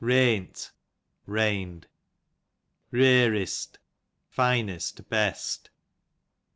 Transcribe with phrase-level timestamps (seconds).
[0.03, 0.71] Reant,
[1.27, 1.85] rained.
[2.91, 3.77] Rearest.
[4.31, 5.69] Jinest, best.